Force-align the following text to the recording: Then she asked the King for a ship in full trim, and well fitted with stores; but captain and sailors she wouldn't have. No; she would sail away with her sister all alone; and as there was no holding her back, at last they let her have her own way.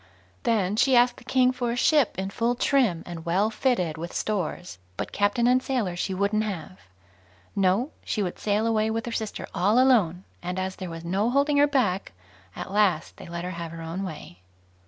Then 0.41 0.77
she 0.77 0.95
asked 0.95 1.17
the 1.17 1.23
King 1.23 1.51
for 1.51 1.69
a 1.69 1.75
ship 1.75 2.17
in 2.17 2.31
full 2.31 2.55
trim, 2.55 3.03
and 3.05 3.23
well 3.23 3.51
fitted 3.51 3.97
with 3.99 4.13
stores; 4.15 4.79
but 4.97 5.11
captain 5.11 5.45
and 5.45 5.61
sailors 5.61 5.99
she 5.99 6.15
wouldn't 6.15 6.43
have. 6.43 6.79
No; 7.55 7.91
she 8.03 8.23
would 8.23 8.39
sail 8.39 8.65
away 8.65 8.89
with 8.89 9.05
her 9.05 9.11
sister 9.11 9.45
all 9.53 9.77
alone; 9.79 10.23
and 10.41 10.57
as 10.57 10.75
there 10.77 10.89
was 10.89 11.05
no 11.05 11.29
holding 11.29 11.57
her 11.57 11.67
back, 11.67 12.13
at 12.55 12.71
last 12.71 13.17
they 13.17 13.27
let 13.27 13.43
her 13.43 13.51
have 13.51 13.71
her 13.71 13.83
own 13.83 14.01
way. 14.01 14.39